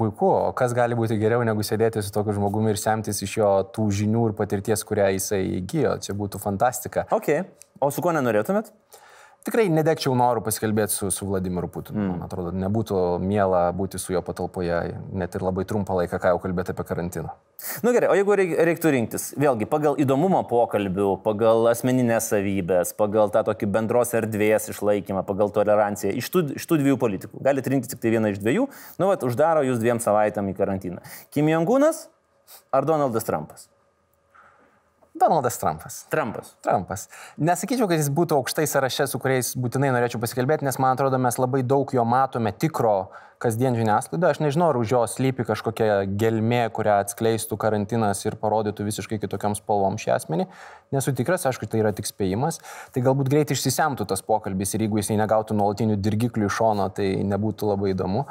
[0.00, 3.50] puiku, o kas gali būti geriau negu sėdėti su tokiu žmogumi ir semtis iš jo
[3.74, 5.98] tų žinių ir patirties, kurią jisai įgyjo.
[6.06, 7.04] Čia būtų fantastika.
[7.12, 7.28] Ok,
[7.80, 8.72] o su kuo nenorėtumėt?
[9.46, 11.98] Tikrai nedėkčiau norų pasikalbėti su, su Vladimiru Putinu.
[11.98, 12.10] Mm.
[12.12, 14.80] Man atrodo, nebūtų miela būti su jo patalpoje,
[15.16, 17.32] net ir labai trumpą laiką, ką jau kalbėti apie karantiną.
[17.80, 18.36] Na nu, gerai, o jeigu
[18.68, 25.24] reiktų rinktis, vėlgi pagal įdomumo pokalbių, pagal asmeninės savybės, pagal tą tokį bendros erdvės išlaikymą,
[25.28, 28.68] pagal toleranciją, iš tų, iš tų dviejų politikų, galite rinktis tik tai vieną iš dviejų,
[29.00, 31.04] nu, vat, uždaro jūs dviem savaitėm į karantiną.
[31.34, 32.06] Kim Jong-unas
[32.72, 33.68] ar Donaldas Trumpas?
[35.20, 36.06] Donaldas Trumpas.
[36.08, 36.54] Trumpas.
[36.64, 37.08] Trumpas.
[37.36, 41.36] Nesakyčiau, kad jis būtų aukštai sąraše, su kuriais būtinai norėčiau pasikalbėti, nes man atrodo, mes
[41.36, 44.36] labai daug jo matome tikro kasdien žiniasklaidoje.
[44.36, 49.56] Aš nežinau, ar už jos lypi kažkokia gelmė, kurią atskleistų karantinas ir parodytų visiškai kitokiam
[49.56, 50.46] spalvom šį asmenį.
[50.96, 52.60] Nesu tikras, aišku, tai yra tik spėjimas.
[52.92, 57.12] Tai galbūt greitai išsisemtų tas pokalbis ir jeigu jisai negautų nuolatinių dirgiklių iš šono, tai
[57.28, 58.26] nebūtų labai įdomu.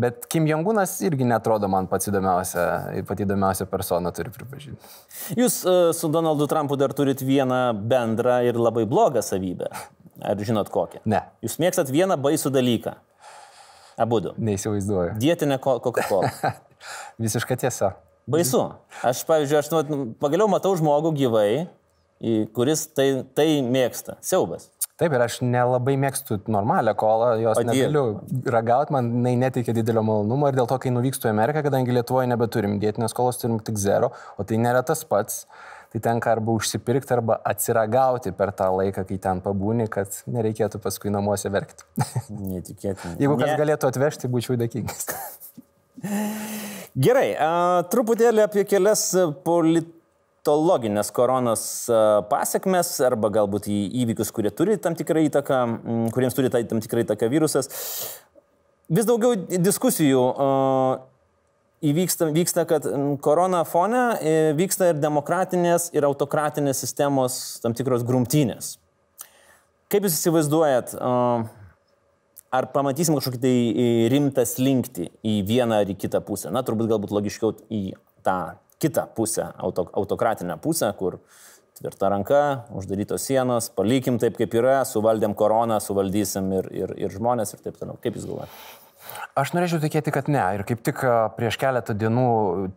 [0.00, 2.64] Bet Kim Jong-unas irgi netrodo man pats įdomiausia,
[3.08, 4.92] pati įdomiausia persona, turiu pripažinti.
[5.36, 7.60] Jūs uh, su Donaldu Trumpu dar turit vieną
[7.90, 9.68] bendrą ir labai blogą savybę.
[10.20, 11.02] Ar žinot kokią?
[11.08, 11.22] Ne.
[11.44, 12.94] Jūs mėgstat vieną baisų dalyką.
[14.00, 14.32] Abu du.
[14.40, 15.16] Neįsivaizduoju.
[15.20, 16.32] Dietinė Coca-Cola.
[17.24, 17.94] Visiška tiesa.
[18.30, 18.62] Baisu.
[19.04, 21.50] Aš, pavyzdžiui, aš nu, pagaliau matau žmogų gyvai,
[22.56, 24.16] kuris tai, tai mėgsta.
[24.24, 24.70] Siaubas.
[25.00, 28.02] Taip, ir aš nelabai mėgstu normalią kolą, jos o negaliu
[28.52, 32.28] ragauti, man jinai neteikia didelio malonumo ir dėl to, kai nuvykstu į Ameriką, kadangi Lietuvoje
[32.28, 35.46] nebeturim dietinės kolos, turim tik zero, o tai nėra tas pats,
[35.94, 41.12] tai tenka arba užsipirkti, arba atsiragauti per tą laiką, kai ten pabūni, kad nereikėtų paskui
[41.14, 41.88] namuose verkti.
[42.52, 43.14] Netikėtina.
[43.22, 43.56] Jeigu kas ne.
[43.62, 45.08] galėtų atvežti, būčiau dėkingas.
[47.08, 47.48] Gerai, a,
[47.88, 49.08] truputėlį apie kelias
[49.48, 49.96] politikas
[50.40, 51.62] patologinės koronos
[52.30, 55.60] pasiekmes arba galbūt į įvykius, kurie turi tam tikrą įtaką,
[56.14, 57.68] kuriems turi tam tikrą įtaką virusas.
[58.90, 60.22] Vis daugiau diskusijų
[61.80, 62.88] įvyksta, vyksta, kad
[63.24, 68.74] korona fone e, vyksta ir demokratinės, ir autokratinės sistemos tam tikros grumtynės.
[69.90, 70.92] Kaip Jūs įsivaizduojat,
[72.50, 76.52] ar pamatysim kažkokį tai e, rimtą slinkti į vieną ar į kitą pusę?
[76.54, 77.82] Na, turbūt galbūt logiškiau į
[78.26, 78.40] tą
[78.80, 81.18] kitą pusę, auto, autokratinę pusę, kur
[81.78, 82.42] tvirta ranka,
[82.76, 87.80] uždarytos sienos, palikim taip, kaip yra, suvaldėm koroną, suvaldysim ir, ir, ir žmonės ir taip
[87.80, 88.00] toliau.
[88.04, 88.79] Kaip Jūs galvojate?
[89.38, 90.42] Aš norėčiau tikėti, kad ne.
[90.56, 91.02] Ir kaip tik
[91.36, 92.26] prieš keletą dienų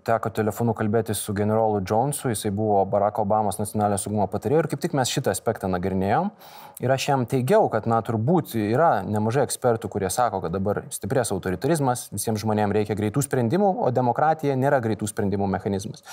[0.08, 4.84] teko telefonu kalbėti su generolu Jonesu, jisai buvo Barack Obamos nacionalinio saugumo patarėju ir kaip
[4.84, 6.32] tik mes šitą aspektą nagrinėjom.
[6.84, 11.34] Ir aš jam teigiau, kad, na, turbūt yra nemažai ekspertų, kurie sako, kad dabar stiprės
[11.36, 16.06] autoritarizmas, visiems žmonėms reikia greitų sprendimų, o demokratija nėra greitų sprendimų mechanizmas.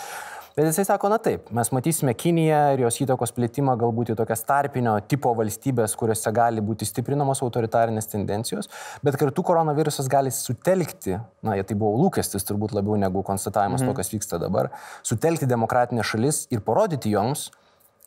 [0.57, 4.43] Bet jisai sako, na taip, mes matysime Kiniją ir jos įtakos plėtimą galbūt į tokias
[4.49, 8.71] tarpinio tipo valstybės, kuriuose gali būti stiprinamos autoritarinės tendencijos,
[9.07, 13.93] bet kartu koronavirusas gali sutelkti, na, tai buvo lūkestis turbūt labiau negu konstatavimas mhm.
[13.93, 14.73] to, kas vyksta dabar,
[15.07, 17.49] sutelkti demokratinės šalis ir parodyti joms,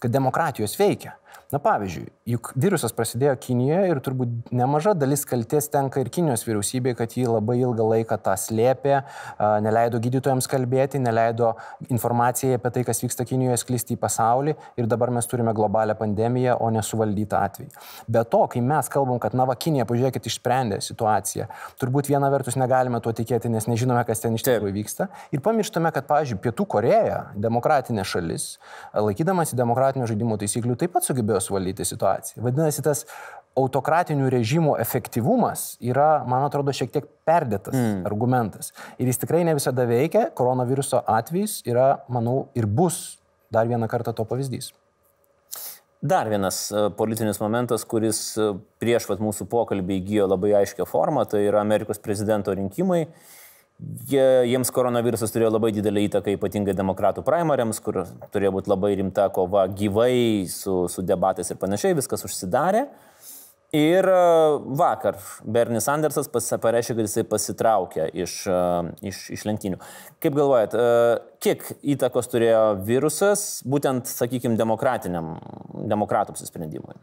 [0.04, 1.16] kad demokratijos veikia.
[1.52, 6.96] Na pavyzdžiui, juk virusas prasidėjo Kinijoje ir turbūt nemaža dalis kalties tenka ir Kinijos vyriausybei,
[6.98, 9.02] kad jį labai ilgą laiką tą slėpė,
[9.66, 11.52] neleido gydytojams kalbėti, neleido
[11.90, 16.56] informacijai apie tai, kas vyksta Kinijoje, sklisti į pasaulį ir dabar mes turime globalią pandemiją,
[16.64, 17.70] o nesuvaldytą atvejį.
[18.08, 21.50] Be to, kai mes kalbam, kad na va Kinija, pažiūrėkit, išsprendė situaciją,
[21.82, 25.10] turbūt viena vertus negalime tuo tikėti, nes nežinome, kas ten iš tikrųjų vyksta.
[25.36, 28.58] Ir pamirštame, kad, pavyzdžiui, Pietų Koreja, demokratinė šalis,
[28.96, 32.44] laikydamasi demokratinio žaidimo taisyklių, taip pat sugebėjo suvaldyti situaciją.
[32.46, 33.06] Vadinasi, tas
[33.60, 38.00] autokratinių režimų efektyvumas yra, man atrodo, šiek tiek perdėtas mm.
[38.10, 38.72] argumentas.
[38.98, 40.28] Ir jis tikrai ne visada veikia.
[40.38, 43.20] Koronaviruso atvejs yra, manau, ir bus
[43.54, 44.72] dar vieną kartą to pavyzdys.
[46.04, 48.50] Dar vienas e, politinis momentas, kuris e,
[48.82, 53.06] prieš vat, mūsų pokalbį įgyjo labai aiškę formą, tai yra Amerikos prezidento rinkimai.
[54.08, 59.26] Jie, jiems koronavirusas turėjo labai didelį įtaką, ypatingai demokratų primariams, kur turėjo būti labai rimta
[59.34, 62.86] kova gyvai su, su debatais ir panašiai, viskas užsidarė.
[63.74, 64.18] Ir e,
[64.78, 65.18] vakar
[65.50, 68.58] Bernis Sandersas pareiškė, kad jisai pasitraukė iš, e,
[69.10, 69.80] iš, iš lenktynių.
[70.22, 75.34] Kaip galvojat, e, kiek įtakos turėjo virusas būtent, sakykime, demokratiniam,
[75.90, 76.94] demokratų apsisprendimui?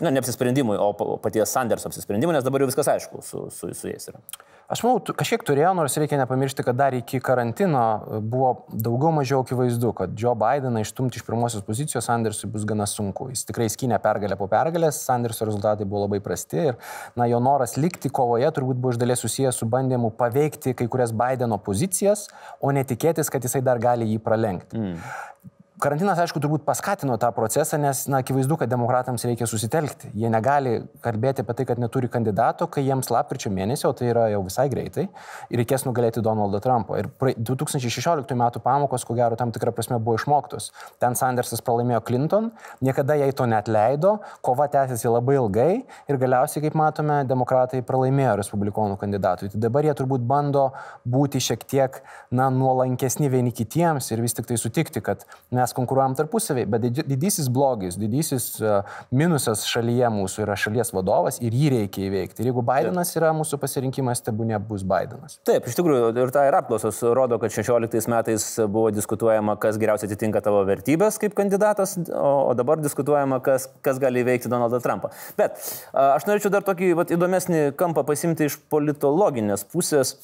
[0.00, 3.90] Na, ne apsisprendimui, o paties Sanderso apsisprendimui, nes dabar jau viskas aišku su, su, su
[3.92, 4.18] jais yra.
[4.64, 9.42] Aš manau, kažkiek turėjo, nors reikia nepamiršti, kad dar iki karantino e, buvo daugiau mažiau
[9.44, 13.28] akivaizdu, kad Joe Bideną išstumti iš pirmosios pozicijos Sandersui bus gana sunku.
[13.30, 16.78] Jis tikrai skynė pergalę po pergalės, Sanderso rezultatai buvo labai prasti ir
[17.14, 21.12] na, jo noras likti kovoje turbūt buvo iš dalies susijęs su bandymu paveikti kai kurias
[21.14, 22.26] Bideno pozicijas,
[22.58, 24.80] o netikėtis, kad jisai dar gali jį pralenkti.
[24.80, 25.52] Mm.
[25.82, 30.12] Karantinas, aišku, turbūt paskatino tą procesą, nes, na, akivaizdu, kad demokratams reikia susitelkti.
[30.14, 34.44] Jie negali kalbėti apie tai, kad neturi kandidato, kai jiems lapkričio mėnesio, tai yra jau
[34.46, 35.08] visai greitai,
[35.50, 37.00] reikės nugalėti Donaldą Trumpą.
[37.02, 37.08] Ir
[37.50, 40.68] 2016 metų pamokos, ko gero, tam tikrą prasme buvo išmoktos.
[41.02, 46.62] Ten Sandersas pralaimėjo Clinton, niekada jai to net leido, kova tęsiasi labai ilgai ir galiausiai,
[46.68, 49.50] kaip matome, demokratai pralaimėjo respublikonų kandidatui.
[49.50, 50.68] Tai dabar jie turbūt bando
[51.02, 55.74] būti šiek tiek, na, nuolankesni vieni kitiems ir vis tik tai sutikti, kad mes mes
[55.76, 58.76] konkuruojam tarpusavį, bet didysis blogis, didysis e,
[59.14, 62.42] minusas šalyje mūsų yra šalies vadovas ir jį reikia įveikti.
[62.42, 65.38] Ir jeigu Bidenas yra mūsų pasirinkimas, tebūnė bus Bidenas.
[65.48, 70.10] Taip, iš tikrųjų, ir ta ir apklausos rodo, kad 16 metais buvo diskutuojama, kas geriausiai
[70.10, 75.12] atitinka tavo vertybės kaip kandidatas, o, o dabar diskutuojama, kas, kas gali įveikti Donaldą Trumpą.
[75.38, 75.60] Bet
[75.96, 80.16] aš norėčiau dar tokį vat, įdomesnį kampą pasimti iš politologinės pusės.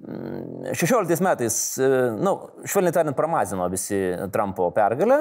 [0.00, 2.34] 16 mm, metais, e, nu,
[2.64, 3.98] švelniai tariant, pramazino visi
[4.32, 5.18] Trumpo pergalę.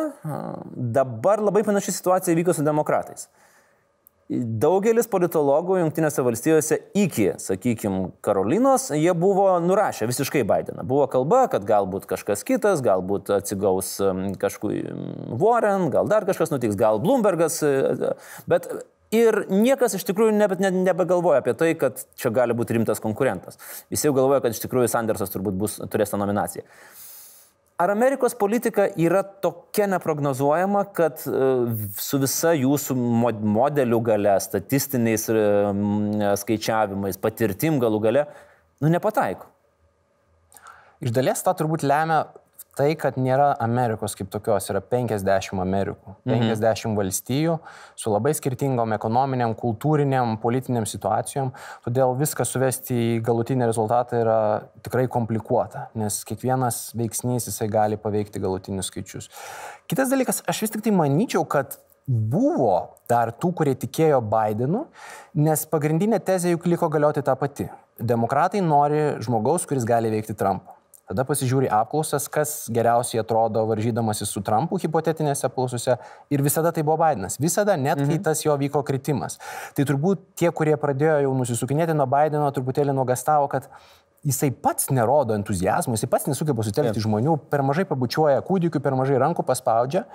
[0.99, 3.27] Dabar labai panaši situacija vyko su demokratais.
[4.29, 10.85] Daugelis politologų Junktinėse valstijose iki, sakykime, Karolinos, jie buvo nurašę visiškai Bideną.
[10.85, 13.95] Buvo kalba, kad galbūt kažkas kitas, galbūt atsigaus
[14.39, 14.83] kažkui
[15.33, 18.13] Warren, gal dar kažkas nutiks, gal Bloombergas, e,
[18.45, 18.69] bet
[19.15, 23.57] Ir niekas iš tikrųjų nebe, ne, nebegalvoja apie tai, kad čia gali būti rimtas konkurentas.
[23.89, 26.67] Visi jau galvoja, kad iš tikrųjų Sandersas turbūt bus, turės tą nominaciją.
[27.79, 31.45] Ar Amerikos politika yra tokia neprognozuojama, kad e,
[31.97, 32.97] su visa jūsų
[33.55, 35.45] modelių gale, statistiniais e,
[36.41, 38.25] skaičiavimais, patirtim galų gale,
[38.83, 39.47] nu nepataiko?
[40.99, 42.25] Iš dalies tą turbūt lemia
[42.79, 46.95] tai, kad nėra Amerikos kaip tokios, yra 50 Amerikų, 50 mhm.
[46.99, 47.57] valstijų
[47.99, 51.51] su labai skirtingom ekonominiam, kultūriniam, politiniam situacijom,
[51.85, 54.39] todėl viską suvesti į galutinį rezultatą yra
[54.85, 59.29] tikrai komplikuota, nes kiekvienas veiksnys jisai gali paveikti galutinius skaičius.
[59.91, 61.77] Kitas dalykas, aš vis tik tai manyčiau, kad
[62.09, 64.87] buvo dar tų, kurie tikėjo Bidenu,
[65.37, 67.69] nes pagrindinė tezė juk liko galioti tą patį.
[67.99, 70.78] Demokratai nori žmogaus, kuris gali veikti Trumpą.
[71.09, 75.95] Tada pasižiūri apklausas, kas geriausiai atrodo varžydamasi su Trumpu hipotetinėse apklausose
[76.29, 77.39] ir visada tai buvo Bidenas.
[77.41, 78.11] Visada, net mhm.
[78.11, 79.39] kai tas jo vyko kritimas.
[79.73, 83.65] Tai turbūt tie, kurie pradėjo jau nusisukinėti nuo Bideno, truputėlį nuogastavo, kad
[84.21, 89.17] jisai pats nerodo entuzijazmo, jisai pats nesugeba sutelkti žmonių, per mažai pabučiuoja kūdikių, per mažai
[89.23, 90.05] rankų paspaudžia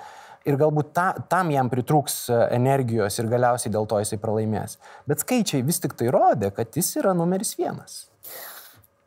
[0.47, 4.79] ir galbūt ta, tam jam pritrūks e, energijos ir galiausiai dėl to jisai pralaimės.
[5.11, 8.05] Bet skaičiai vis tik tai rodė, kad jis yra numeris vienas.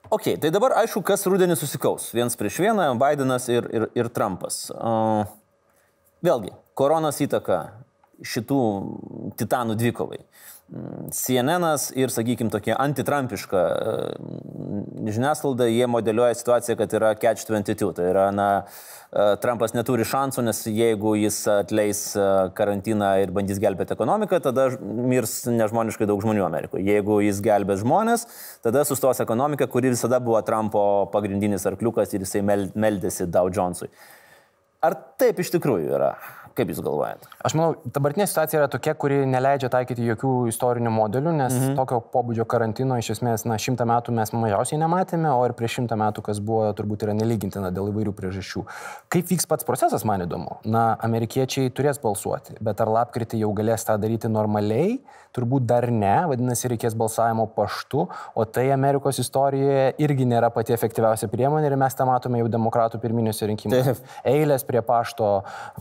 [0.09, 2.05] Ok, tai dabar aišku, kas rudenį susikaus.
[2.15, 4.69] Vienas prieš vieną, Bidenas ir, ir, ir Trumpas.
[4.71, 5.27] Uh,
[6.23, 7.57] vėlgi, koronos įtaka
[8.23, 8.59] šitų
[9.39, 10.21] titanų dvikovai.
[10.67, 11.63] CNN
[11.95, 13.61] ir, sakykime, tokia antitrampiška
[15.07, 17.93] žiniasklaida, jie modeliuoja situaciją, kad yra catch 22.
[17.95, 18.47] Tai yra, na,
[19.39, 22.01] Trumpas neturi šansų, nes jeigu jis atleis
[22.57, 26.83] karantiną ir bandys gelbėti ekonomiką, tada mirs nežmoniškai daug žmonių Amerikoje.
[26.83, 28.27] Jeigu jis gelbės žmonės,
[28.67, 30.81] tada sustos ekonomika, kuri visada buvo Trumpo
[31.15, 33.87] pagrindinis arkliukas ir jisai meldėsi Dow Jonesui.
[34.83, 36.11] Ar taip iš tikrųjų yra?
[36.57, 37.29] Kaip Jūs galvojate?
[37.45, 41.75] Aš manau, dabartinė situacija yra tokia, kuri neleidžia taikyti jokių istorinių modelių, nes mhm.
[41.77, 45.99] tokio pobūdžio karantino iš esmės, na, šimtą metų mes mažiausiai nematėme, o ir prieš šimtą
[46.01, 48.65] metų, kas buvo, turbūt yra nelygintina dėl įvairių priežasčių.
[49.13, 50.57] Kaip vyks pats procesas, man įdomu.
[50.65, 54.97] Na, amerikiečiai turės balsuoti, bet ar lapkritį jau galės tą daryti normaliai?
[55.37, 61.29] Turbūt dar ne, vadinasi, reikės balsavimo paštu, o tai Amerikos istorijoje irgi nėra pati efektyviausia
[61.29, 63.93] priemonė ir mes tą matome jau demokratų pirminiuose rinkimuose.
[64.33, 65.27] Eilės prie pašto,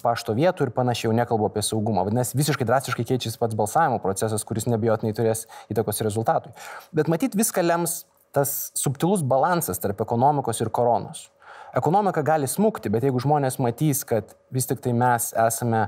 [0.02, 2.04] pašto vietų ir panašiai, jau nekalbu apie saugumą.
[2.08, 6.52] Vadinasi, visiškai drastiškai keičiasi pats balsavimo procesas, kuris nebijotinai turės įtakos rezultatui.
[6.96, 8.02] Bet matyt, viską lems
[8.36, 11.30] tas subtilus balansas tarp ekonomikos ir koronos.
[11.76, 15.86] Ekonomika gali smūgti, bet jeigu žmonės matys, kad vis tik tai mes esame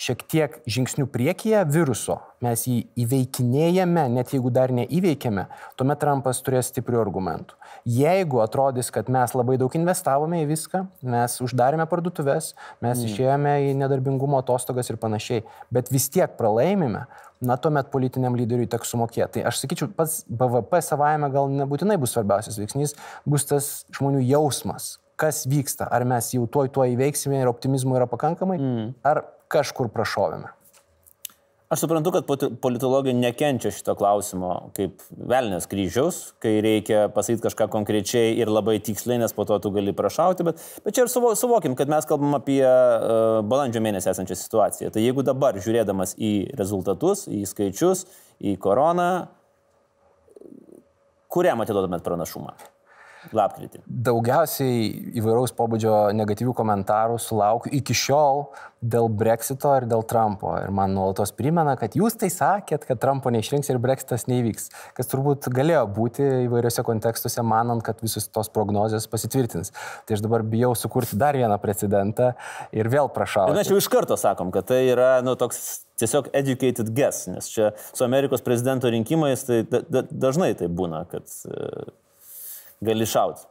[0.00, 5.46] šiek tiek žingsnių priekyje viruso, mes jį įveikinėjame, net jeigu dar neįveikėme,
[5.80, 7.56] tuomet Trumpas turės stiprių argumentų.
[7.88, 10.82] Jeigu atrodys, kad mes labai daug investavome į viską,
[11.16, 12.52] mes uždarėme parduotuvės,
[12.84, 13.06] mes mm.
[13.08, 17.06] išėjome į nedarbingumo atostogas ir panašiai, bet vis tiek pralaimime,
[17.40, 19.38] na, tuomet politiniam lyderiui teks sumokėti.
[19.38, 22.96] Tai aš sakyčiau, pats BVP savaime gal nebūtinai bus svarbiausias veiksnys,
[23.28, 28.08] bus tas žmonių jausmas, kas vyksta, ar mes jau tuoj tuo įveiksime ir optimizmo yra
[28.08, 28.88] pakankamai, mm.
[29.08, 30.52] ar kažkur prašovėme.
[31.66, 38.36] Aš suprantu, kad politologai nekenčia šito klausimo kaip velnės kryžiaus, kai reikia pasakyti kažką konkrečiai
[38.38, 41.74] ir labai tiksliai, nes po to tu gali prašauti, bet, bet čia ir suvo, suvokim,
[41.74, 44.92] kad mes kalbam apie uh, balandžio mėnesį esančią situaciją.
[44.94, 48.06] Tai jeigu dabar žiūrėdamas į rezultatus, į skaičius,
[48.38, 49.10] į koroną,
[51.26, 52.54] kuriam atiduotumėt pranašumą?
[53.34, 53.82] Lapkritį?
[53.86, 54.86] Daugiausiai
[55.18, 58.46] įvairaus pobūdžio negatyvių komentarų sulaukiu iki šiol
[58.86, 60.52] dėl Brexito ir dėl Trumpo.
[60.60, 64.68] Ir man nuolatos primena, kad jūs tai sakėt, kad Trumpo neišrinks ir Brexitas neįvyks.
[64.96, 69.72] Kas turbūt galėjo būti įvairiose kontekstuose, manant, kad visos tos prognozijos pasitvirtins.
[70.06, 72.34] Tai aš dabar bijau sukurti dar vieną precedentą
[72.76, 73.48] ir vėl prašau.
[73.56, 77.72] Mes jau iš karto sakom, kad tai yra nu, toks tiesiog educated guess, nes čia
[77.88, 81.88] su Amerikos prezidento rinkimais tai da, da, dažnai tai būna, kad uh,
[82.84, 83.46] gali šauti.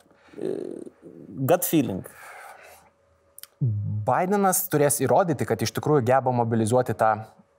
[1.48, 2.06] Gut feeling.
[4.06, 7.12] Bidenas turės įrodyti, kad iš tikrųjų geba mobilizuoti tą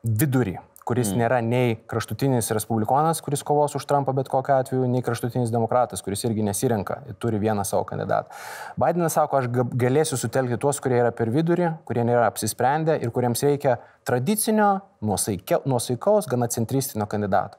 [0.06, 1.18] vidurį, kuris mm.
[1.18, 6.22] nėra nei kraštutinis respublikonas, kuris kovos už Trumpą bet kokiu atveju, nei kraštutinis demokratas, kuris
[6.28, 8.30] irgi nesirenka, turi vieną savo kandidatą.
[8.78, 13.42] Bidenas sako, aš galėsiu sutelkti tuos, kurie yra per vidurį, kurie nėra apsisprendę ir kuriems
[13.48, 17.58] reikia tradicinio, nuosaikaus, gana centristinio kandidato.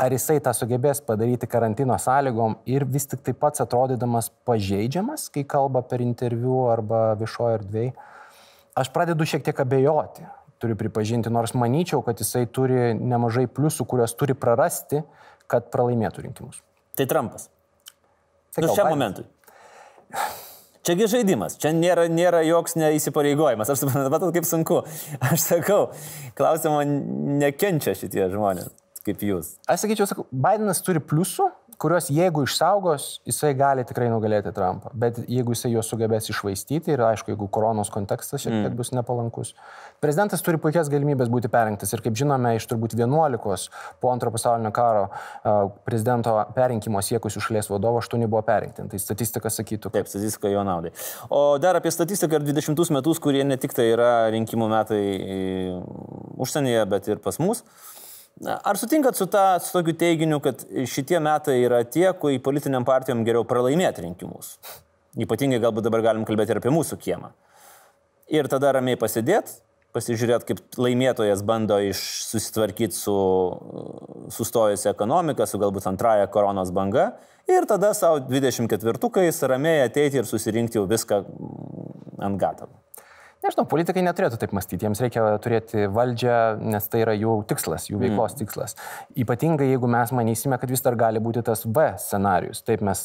[0.00, 5.44] Ar jisai tą sugebės padaryti karantino sąlygom ir vis tik taip pats atrodydamas pažeidžiamas, kai
[5.46, 7.92] kalba per interviu arba viešoje erdvėje,
[8.74, 10.26] aš pradedu šiek tiek abejoti
[10.64, 15.02] turiu pripažinti, nors manyčiau, kad jisai turi nemažai pliusų, kuriuos turi prarasti,
[15.50, 16.62] kad pralaimėtų rinkimus.
[16.96, 17.50] Tai Trumpas.
[18.54, 19.26] Tai nu, šiam momentui.
[20.84, 23.70] Čiagi žaidimas, čia nėra, nėra joks neįsipareigojimas.
[23.72, 24.82] Aš suprantu, matot, kaip sunku.
[25.30, 25.80] Aš sakau,
[26.38, 26.82] klausimą
[27.40, 28.68] nekenčia šitie žmonės,
[29.06, 29.56] kaip jūs.
[29.68, 34.92] Aš sakyčiau, sakau, Bidenas turi pliusų, kuriuos jeigu išsaugos, jisai gali tikrai nugalėti Trumpą.
[34.98, 38.76] Bet jeigu jisai juos sugebės išvaistyti ir aišku, jeigu koronos kontekstas šiek tiek mm.
[38.78, 39.52] bus nepalankus.
[40.04, 43.68] Prezidentas turi puikias galimybės būti perinktas ir kaip žinome, iš turbūt 11
[44.02, 45.08] po antro pasaulinio karo
[45.86, 48.86] prezidento perinkimo siekusių šalies vadovo 8 buvo perinkti.
[48.90, 49.90] Tai statistika sakytų.
[49.90, 50.04] Kad...
[50.04, 50.94] Taip, statistika jo naudai.
[51.32, 55.02] O dar apie statistiką ir 20 metus, kurie ne tik tai yra rinkimų metai
[56.40, 57.64] užsienyje, bet ir pas mus.
[58.42, 63.22] Ar sutinkat su, ta, su tokiu teiginiu, kad šitie metai yra tie, kai politiniam partijom
[63.26, 64.56] geriau pralaimėti rinkimus?
[65.14, 67.30] Ypatingai galbūt dabar galim kalbėti ir apie mūsų kiemą.
[68.34, 69.60] Ir tada ramiai pasidėti,
[69.94, 73.14] pasižiūrėti, kaip laimėtojas bando susitvarkyti su
[74.34, 77.12] sustojusi ekonomika, su galbūt antraja koronos banga.
[77.46, 81.22] Ir tada savo 24-kais ramiai ateiti ir susirinkti jau viską
[82.24, 82.83] ant gatavo.
[83.44, 88.00] Nežinau, politikai neturėtų taip mąstyti, jiems reikia turėti valdžią, nes tai yra jų tikslas, jų
[88.00, 88.40] veiklos mm.
[88.40, 88.76] tikslas.
[89.20, 92.64] Ypatingai jeigu mes manysime, kad vis dar gali būti tas V scenarius.
[92.64, 93.04] Taip mes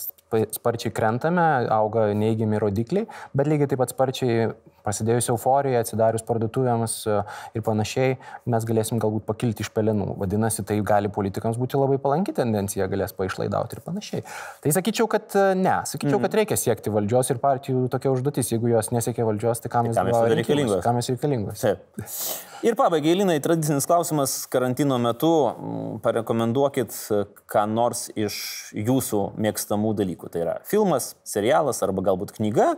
[0.54, 4.52] sparčiai krentame, auga neigiami rodikliai, bet lygiai taip pat sparčiai
[4.90, 7.18] prasidėjus euforijai, atsidarius parduotuvėms e,
[7.58, 8.18] ir panašiai,
[8.50, 10.16] mes galėsim galbūt pakilti iš pelenų.
[10.20, 14.26] Vadinasi, tai gali politikams būti labai palanki tendencija, galės paišlaidauti ir panašiai.
[14.64, 16.26] Tai sakyčiau, kad e, ne, sakyčiau, mm.
[16.26, 18.54] kad reikia siekti valdžios ir partijų tokia užduotis.
[18.56, 20.84] Jeigu jos nesiekia valdžios, tai kam, tai jos reikalingos?
[20.86, 21.64] Kam jos reikalingos?
[21.64, 22.06] Taip.
[22.66, 25.32] Ir pabaigai, Linai, tradicinis klausimas karantino metu,
[26.04, 26.96] parekomenduokit
[27.48, 28.36] ką nors iš
[28.76, 30.32] jūsų mėgstamų dalykų.
[30.34, 32.74] Tai yra filmas, serialas arba galbūt knyga,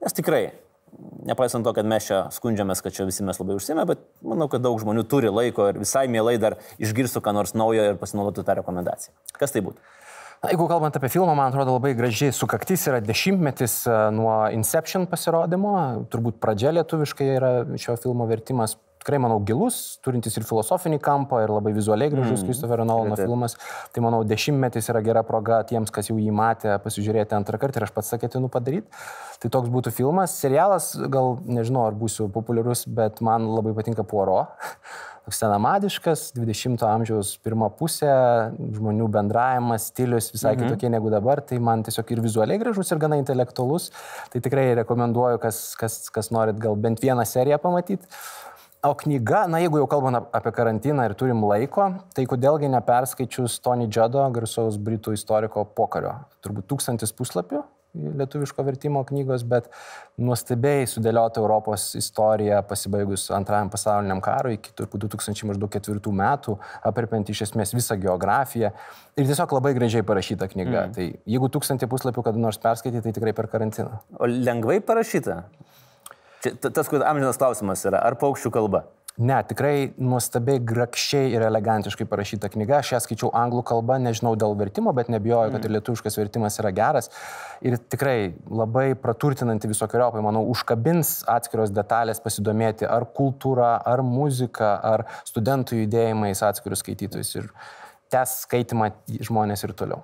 [0.00, 0.46] nes tikrai
[1.26, 4.64] nepaisant to, kad mes čia skundžiamės, kad čia visi mes labai užsime, bet manau, kad
[4.64, 8.58] daug žmonių turi laiko ir visai mielai dar išgirstų ką nors naujo ir pasinaudotų tą
[8.60, 9.14] rekomendaciją.
[9.38, 9.82] Kas tai būtų?
[10.42, 15.04] Na, jeigu kalbant apie filmą, man atrodo labai gražiai sukaktis yra dešimtmetis e, nuo Inception
[15.06, 15.74] pasirodymo,
[16.10, 21.52] turbūt pradžia lietuviškai yra šio filmo vertimas tikrai, manau, gilus, turintis ir filosofinį kampą, ir
[21.52, 22.48] labai vizualiai gražus mm.
[22.48, 23.58] Christopher Nolano filmas.
[23.92, 27.88] Tai manau, dešimtmetis yra gera proga tiems, kas jau jį matė, pasižiūrėti antrą kartą ir
[27.88, 28.88] aš pats sakėtinu padaryti.
[29.42, 30.34] Tai toks būtų filmas.
[30.38, 34.44] Serialas, gal nežinau, ar būsiu populiarus, bet man labai patinka Puoro.
[35.22, 38.10] Toks senamadiškas, 20-ojo amžiaus pirmą pusę,
[38.74, 40.64] žmonių bendravimas, stilius visai mhm.
[40.64, 43.92] kitokie negu dabar, tai man tiesiog ir vizualiai gražus, ir gana intelektualus.
[44.32, 48.10] Tai tikrai rekomenduoju, kas, kas, kas norit gal bent vieną seriją pamatyti.
[48.82, 51.84] O knyga, na jeigu jau kalbame apie karantiną ir turim laiko,
[52.18, 56.16] tai kodėlgi neperskaičius Tony Judo, garsaus britų istoriko pokario.
[56.42, 57.60] Turbūt tūkstantis puslapių
[57.92, 59.68] lietuviško vertimo knygos, bet
[60.18, 66.56] nuostabiai sudėliota Europos istorija pasibaigus antrajam pasauliniam karui iki turbūt 2004 metų,
[66.88, 68.72] apripent iš esmės visą geografiją
[69.14, 70.88] ir tiesiog labai gražiai parašyta knyga.
[70.88, 70.96] Mm.
[70.96, 74.02] Tai jeigu tūkstantį puslapių kada nors perskaityti, tai tikrai per karantiną.
[74.18, 75.44] O lengvai parašyta?
[76.42, 78.86] Tas, kur amžinas klausimas yra, ar paukščių kalba?
[79.20, 82.78] Ne, tikrai nuostabiai grakščiai ir elegantiškai parašyta knyga.
[82.78, 85.76] Aš ją skaičiau anglų kalbą, nežinau dėl vertimo, bet nebijoju, kad ir mm.
[85.76, 87.10] lietuviškas vertimas yra geras.
[87.60, 95.04] Ir tikrai labai praturtinanti visokiojopai, manau, užkabins atskiros detalės pasidomėti ar kultūra, ar muzika, ar
[95.28, 97.36] studentų judėjimais atskirius skaitytojus.
[97.42, 97.52] Ir
[98.12, 98.94] tęs skaitimą
[99.28, 100.00] žmonės ir toliau.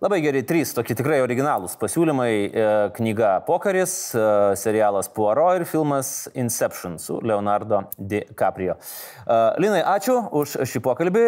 [0.00, 2.28] Labai geri trys tokie tikrai originalūs pasiūlymai.
[2.32, 4.22] E, knyga Pokaris, e,
[4.56, 8.78] serialas Puaro ir filmas Inception su Leonardo DiCaprio.
[8.80, 11.24] E, Linai, ačiū už šį pokalbį,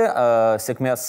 [0.65, 1.05] sėkmės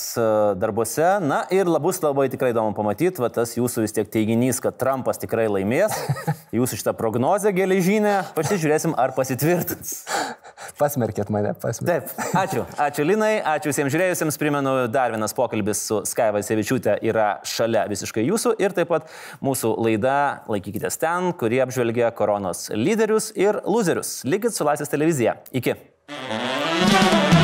[0.59, 1.07] darbuose.
[1.23, 5.23] Na ir labus labai tikrai įdomu pamatyti, va tas jūsų vis tiek teiginys, kad Trumpas
[5.23, 5.95] tikrai laimės.
[6.59, 10.01] Jūsų šitą prognozę geležinę, pasižiūrėsim, ar pasitvirtins.
[10.79, 12.11] Pasmerkėt mane, pasmerkėt.
[12.11, 12.67] Taip, ačiū.
[12.81, 14.37] Ačiū Linai, ačiū visiems žiūrėjusiems.
[14.41, 19.09] Primenu, dar vienas pokalbis su Skaiva Sevičiūtė yra šalia visiškai jūsų ir taip pat
[19.43, 20.17] mūsų laida
[20.49, 24.21] Laikykitės ten, kurie apžvelgia koronos lyderius ir loserius.
[24.27, 25.37] Likit su Laisvės televizija.
[25.53, 25.79] Iki.
[26.83, 27.42] thank you